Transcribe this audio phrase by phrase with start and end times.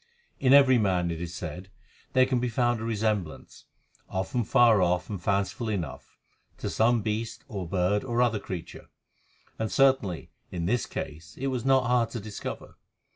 [0.39, 1.69] In every man, it is said,
[2.13, 3.65] there can be found a resemblance,
[4.09, 6.17] often far off and fanciful enough,
[6.57, 8.89] to some beast or bird or other creature,
[9.59, 12.77] and certainly in this case it was not hard to discover.